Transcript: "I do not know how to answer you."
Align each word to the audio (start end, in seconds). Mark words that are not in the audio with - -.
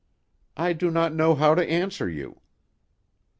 "I 0.57 0.73
do 0.73 0.89
not 0.89 1.13
know 1.13 1.35
how 1.35 1.53
to 1.53 1.63
answer 1.63 2.09
you." 2.09 2.41